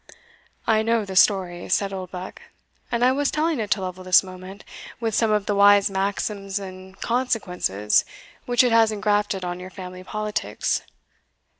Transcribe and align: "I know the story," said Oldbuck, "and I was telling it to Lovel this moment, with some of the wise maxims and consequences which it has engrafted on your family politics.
"I 0.65 0.81
know 0.81 1.05
the 1.05 1.15
story," 1.15 1.69
said 1.69 1.93
Oldbuck, 1.93 2.41
"and 2.91 3.05
I 3.05 3.11
was 3.11 3.29
telling 3.29 3.59
it 3.59 3.69
to 3.69 3.81
Lovel 3.81 4.03
this 4.03 4.23
moment, 4.23 4.63
with 4.99 5.13
some 5.13 5.29
of 5.29 5.45
the 5.45 5.53
wise 5.53 5.91
maxims 5.91 6.57
and 6.57 6.99
consequences 7.01 8.03
which 8.47 8.63
it 8.63 8.71
has 8.71 8.91
engrafted 8.91 9.45
on 9.45 9.59
your 9.59 9.69
family 9.69 10.03
politics. 10.03 10.81